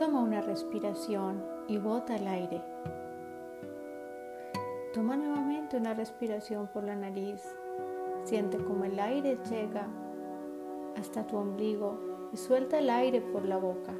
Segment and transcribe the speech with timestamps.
[0.00, 2.62] Toma una respiración y bota el aire.
[4.94, 7.42] Toma nuevamente una respiración por la nariz.
[8.24, 9.86] Siente como el aire llega
[10.96, 12.00] hasta tu ombligo
[12.32, 13.92] y suelta el aire por la boca.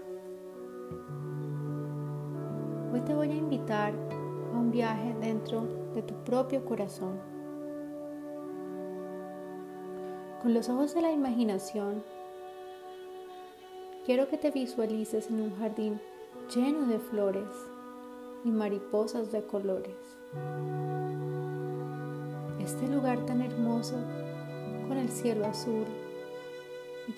[2.94, 7.20] Hoy te voy a invitar a un viaje dentro de tu propio corazón.
[10.40, 12.02] Con los ojos de la imaginación,
[14.04, 16.00] quiero que te visualices en un jardín
[16.54, 17.48] lleno de flores
[18.44, 19.96] y mariposas de colores.
[22.58, 23.96] Este lugar tan hermoso,
[24.88, 25.84] con el cielo azul,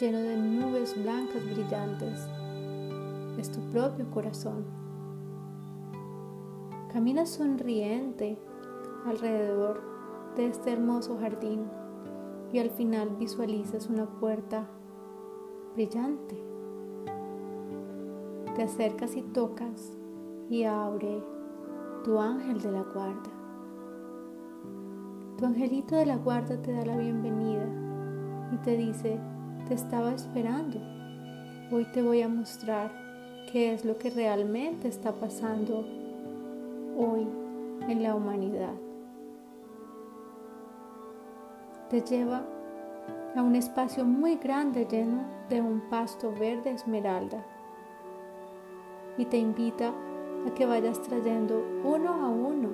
[0.00, 2.28] lleno de nubes blancas brillantes,
[3.38, 4.64] es tu propio corazón.
[6.92, 8.36] Camina sonriente
[9.06, 9.80] alrededor
[10.36, 11.64] de este hermoso jardín
[12.52, 14.68] y al final visualizas una puerta
[15.74, 16.51] brillante.
[18.54, 19.92] Te acercas y tocas
[20.50, 21.22] y abre
[22.04, 23.30] tu ángel de la guarda.
[25.38, 27.64] Tu angelito de la guarda te da la bienvenida
[28.52, 29.18] y te dice,
[29.66, 30.78] te estaba esperando.
[31.70, 32.92] Hoy te voy a mostrar
[33.50, 35.86] qué es lo que realmente está pasando
[36.98, 37.26] hoy
[37.88, 38.74] en la humanidad.
[41.88, 42.42] Te lleva
[43.34, 47.42] a un espacio muy grande lleno de un pasto verde esmeralda
[49.18, 49.94] y te invita
[50.46, 52.70] a que vayas trayendo uno a uno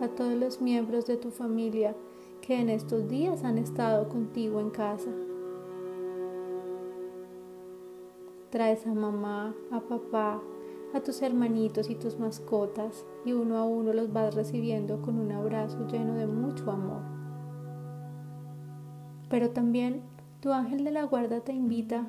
[0.00, 1.94] a todos los miembros de tu familia
[2.40, 5.10] que en estos días han estado contigo en casa.
[8.50, 10.40] Traes a mamá, a papá,
[10.92, 15.32] a tus hermanitos y tus mascotas y uno a uno los vas recibiendo con un
[15.32, 17.02] abrazo lleno de mucho amor.
[19.28, 20.02] Pero también
[20.40, 22.06] tu ángel de la guarda te invita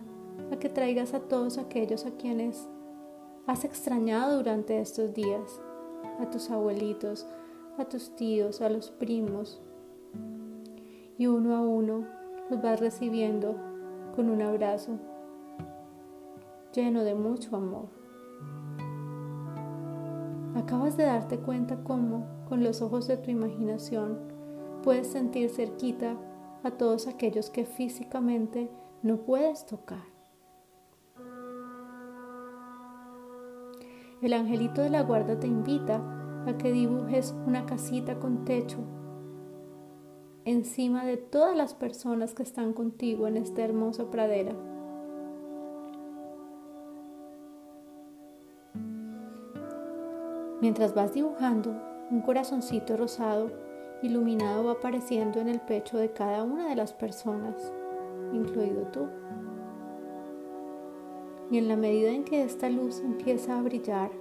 [0.51, 2.67] a que traigas a todos aquellos a quienes
[3.47, 5.61] has extrañado durante estos días,
[6.19, 7.27] a tus abuelitos,
[7.77, 9.61] a tus tíos, a los primos,
[11.17, 12.07] y uno a uno
[12.49, 13.55] los vas recibiendo
[14.15, 14.99] con un abrazo
[16.73, 17.87] lleno de mucho amor.
[20.55, 24.19] Acabas de darte cuenta cómo, con los ojos de tu imaginación,
[24.83, 26.17] puedes sentir cerquita
[26.63, 28.69] a todos aquellos que físicamente
[29.03, 30.14] no puedes tocar.
[34.25, 36.01] El angelito de la guarda te invita
[36.47, 38.79] a que dibujes una casita con techo
[40.45, 44.55] encima de todas las personas que están contigo en esta hermosa pradera.
[50.59, 53.51] Mientras vas dibujando, un corazoncito rosado
[54.01, 57.71] iluminado va apareciendo en el pecho de cada una de las personas,
[58.33, 59.07] incluido tú.
[61.51, 64.11] Y en la medida en que esta luz empieza a brillar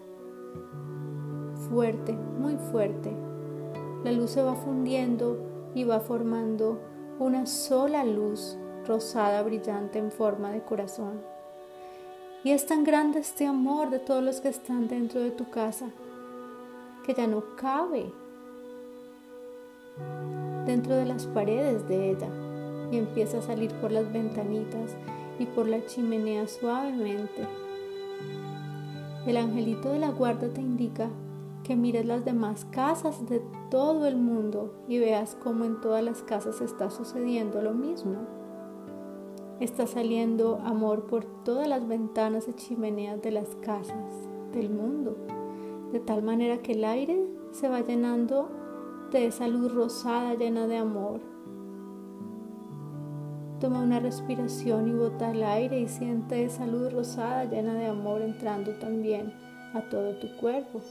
[1.71, 3.13] fuerte, muy fuerte,
[4.05, 5.39] la luz se va fundiendo
[5.75, 6.79] y va formando
[7.19, 11.23] una sola luz rosada brillante en forma de corazón.
[12.45, 15.87] Y es tan grande este amor de todos los que están dentro de tu casa
[17.05, 18.13] que ya no cabe
[20.67, 22.29] dentro de las paredes de ella
[22.91, 24.97] y empieza a salir por las ventanitas
[25.39, 27.47] y por la chimenea suavemente.
[29.27, 31.09] El angelito de la guarda te indica
[31.63, 36.23] que mires las demás casas de todo el mundo y veas cómo en todas las
[36.23, 38.17] casas está sucediendo lo mismo.
[39.61, 45.17] Está saliendo amor por todas las ventanas y chimeneas de las casas del mundo,
[45.93, 48.51] de tal manera que el aire se va llenando
[49.11, 51.34] de esa luz rosada llena de amor
[53.65, 58.21] Toma una respiración y bota el aire y siente esa luz rosada llena de amor
[58.21, 59.33] entrando también
[59.73, 60.83] a todo tu cuerpo.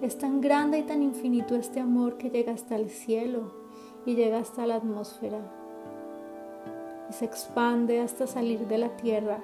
[0.00, 3.52] Es tan grande y tan infinito este amor que llega hasta el cielo
[4.06, 5.40] y llega hasta la atmósfera
[7.10, 9.40] y se expande hasta salir de la tierra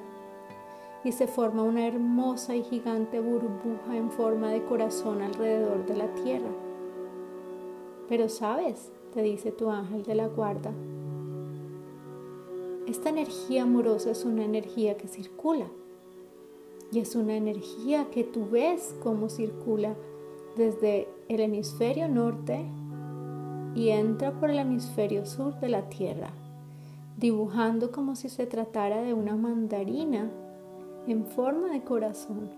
[1.04, 6.06] y se forma una hermosa y gigante burbuja en forma de corazón alrededor de la
[6.14, 6.49] tierra.
[8.08, 10.74] Pero sabes, te dice tu ángel de la guarda.
[12.86, 15.68] Esta energía amorosa es una energía que circula
[16.92, 19.94] y es una energía que tú ves cómo circula
[20.54, 22.66] desde el hemisferio norte
[23.74, 26.32] y entra por el hemisferio sur de la Tierra,
[27.16, 30.30] dibujando como si se tratara de una mandarina
[31.06, 32.50] en forma de corazón.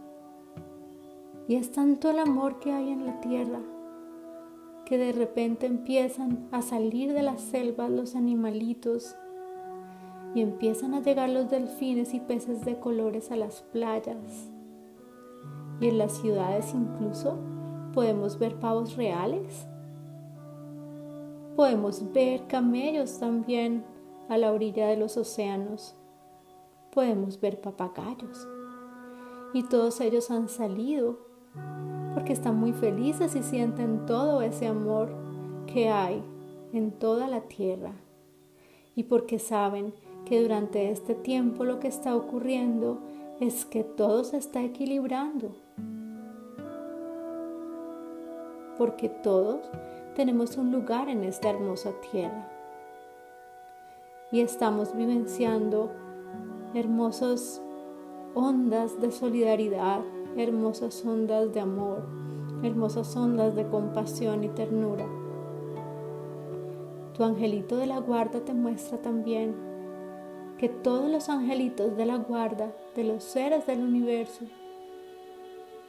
[1.46, 3.60] Y es tanto el amor que hay en la Tierra
[4.88, 9.14] que de repente empiezan a salir de las selvas los animalitos
[10.35, 14.50] y empiezan a llegar los delfines y peces de colores a las playas.
[15.79, 17.37] Y en las ciudades incluso
[17.93, 19.69] podemos ver pavos reales.
[21.55, 23.84] Podemos ver camellos también
[24.31, 25.96] a la orilla de los océanos.
[26.94, 28.49] Podemos ver papagayos.
[29.52, 31.28] Y todos ellos han salido
[32.19, 35.09] porque están muy felices y sienten todo ese amor
[35.73, 36.20] que hay
[36.73, 37.93] en toda la tierra.
[38.97, 39.94] Y porque saben
[40.25, 42.99] que durante este tiempo lo que está ocurriendo
[43.38, 45.55] es que todo se está equilibrando.
[48.76, 49.61] Porque todos
[50.17, 52.50] tenemos un lugar en esta hermosa tierra.
[54.32, 55.93] Y estamos vivenciando
[56.75, 57.62] hermosas
[58.35, 60.00] ondas de solidaridad,
[60.38, 62.05] hermosas ondas de amor,
[62.62, 65.05] hermosas ondas de compasión y ternura.
[67.14, 69.56] Tu angelito de la guarda te muestra también
[70.56, 74.44] que todos los angelitos de la guarda de los seres del universo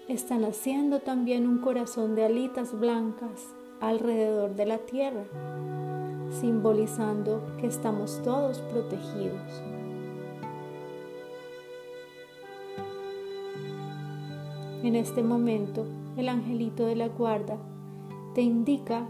[0.07, 5.25] están haciendo también un corazón de alitas blancas alrededor de la tierra,
[6.31, 9.78] simbolizando que estamos todos protegidos.
[14.81, 15.85] En este momento,
[16.15, 17.57] el angelito de la guarda
[18.33, 19.05] te indica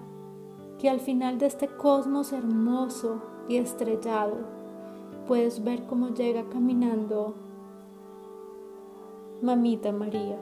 [0.79, 4.37] que al final de este cosmos hermoso y estrellado,
[5.27, 7.35] puedes ver cómo llega caminando
[9.43, 10.37] Mamita María.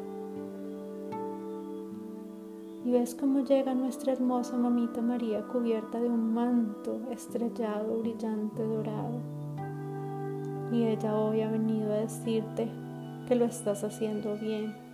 [2.85, 9.19] Y ves cómo llega nuestra hermosa Mamita María cubierta de un manto estrellado, brillante, dorado.
[10.71, 12.69] Y ella hoy ha venido a decirte
[13.27, 14.86] que lo estás haciendo bien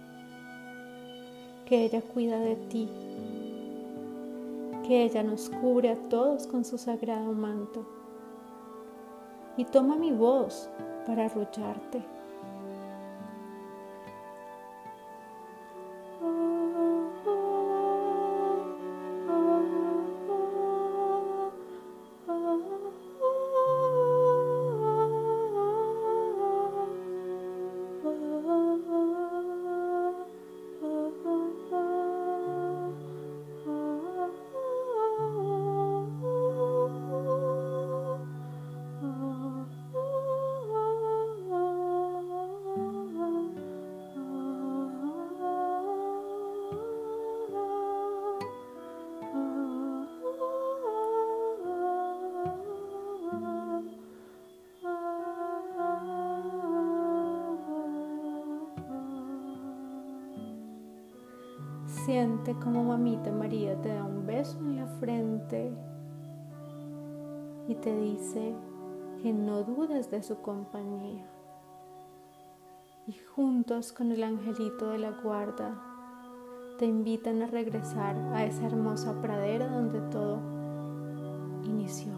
[1.65, 2.89] que ella cuida de ti,
[4.87, 7.85] que ella nos cubre a todos con su sagrado manto.
[9.55, 10.69] Y toma mi voz
[11.05, 12.03] para arrullarte.
[62.05, 65.71] Siente como mamita María te da un beso en la frente
[67.69, 68.53] y te dice
[69.21, 71.25] que no dudes de su compañía.
[73.07, 75.81] Y juntos con el angelito de la guarda
[76.77, 80.41] te invitan a regresar a esa hermosa pradera donde todo
[81.63, 82.11] inició.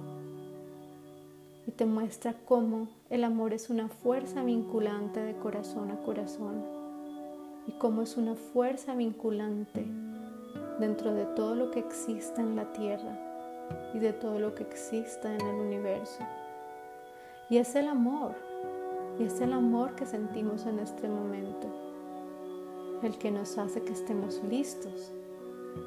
[1.68, 6.75] Y te muestra cómo el amor es una fuerza vinculante de corazón a corazón
[7.68, 9.86] y cómo es una fuerza vinculante
[10.80, 13.18] dentro de todo lo que exista en la tierra
[13.94, 16.20] y de todo lo que exista en el universo.
[17.50, 18.36] Y es el amor,
[19.20, 21.68] y es el amor que sentimos en este momento,
[23.04, 25.12] el que nos hace que estemos listos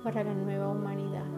[0.02, 1.38] para la nueva humanidad.